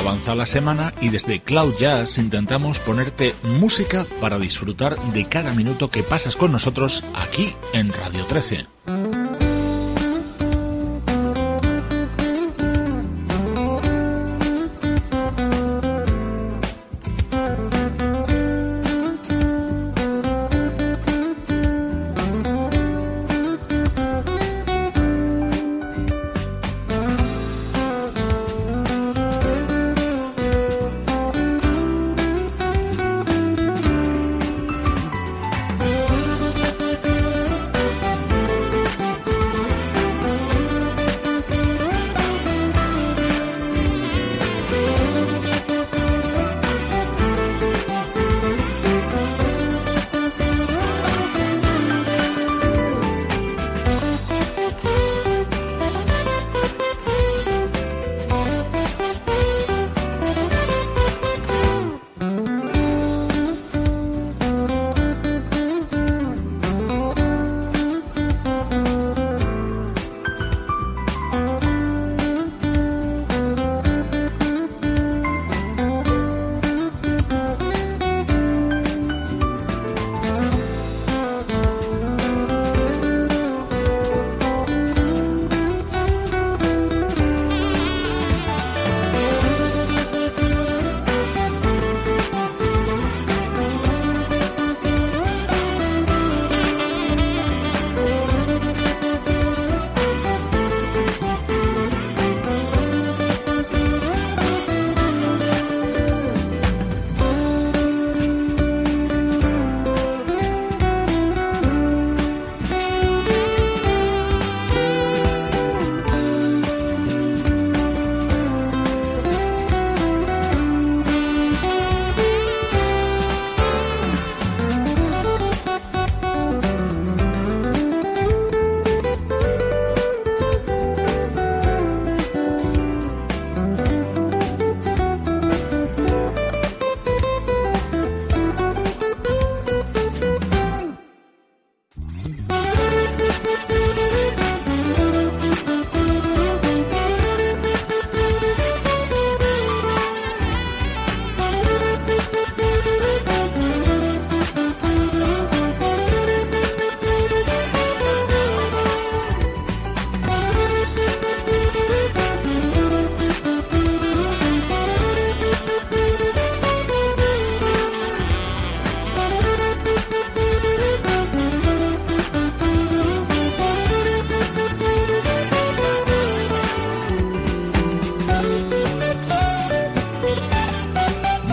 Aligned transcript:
Avanza 0.00 0.34
la 0.34 0.46
semana 0.46 0.94
y 1.02 1.10
desde 1.10 1.40
Cloud 1.40 1.74
Jazz 1.76 2.16
intentamos 2.16 2.78
ponerte 2.80 3.34
música 3.60 4.06
para 4.18 4.38
disfrutar 4.38 4.98
de 5.12 5.28
cada 5.28 5.52
minuto 5.52 5.90
que 5.90 6.02
pasas 6.02 6.36
con 6.36 6.52
nosotros 6.52 7.04
aquí 7.12 7.54
en 7.74 7.92
Radio 7.92 8.24
13. 8.24 8.66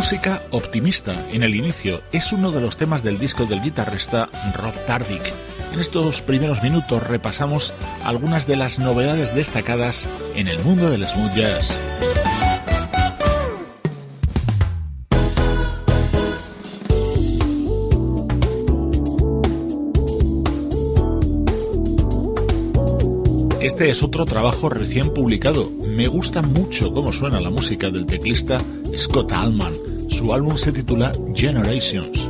Música 0.00 0.42
optimista 0.50 1.28
en 1.30 1.42
el 1.42 1.54
inicio 1.54 2.00
es 2.10 2.32
uno 2.32 2.52
de 2.52 2.62
los 2.62 2.78
temas 2.78 3.02
del 3.02 3.18
disco 3.18 3.44
del 3.44 3.60
guitarrista 3.60 4.30
Rob 4.54 4.72
Tardick. 4.86 5.30
En 5.74 5.78
estos 5.78 6.22
primeros 6.22 6.62
minutos 6.62 7.02
repasamos 7.02 7.74
algunas 8.02 8.46
de 8.46 8.56
las 8.56 8.78
novedades 8.78 9.34
destacadas 9.34 10.08
en 10.34 10.48
el 10.48 10.58
mundo 10.60 10.88
del 10.88 11.06
smooth 11.06 11.34
jazz. 11.34 11.78
Este 23.60 23.90
es 23.90 24.02
otro 24.02 24.24
trabajo 24.24 24.70
recién 24.70 25.12
publicado. 25.12 25.70
Me 25.86 26.06
gusta 26.06 26.40
mucho 26.40 26.90
cómo 26.90 27.12
suena 27.12 27.38
la 27.38 27.50
música 27.50 27.90
del 27.90 28.06
teclista 28.06 28.58
Scott 28.96 29.32
Allman. 29.32 29.89
Su 30.20 30.34
álbum 30.34 30.58
se 30.58 30.70
titula 30.70 31.12
Generations. 31.34 32.29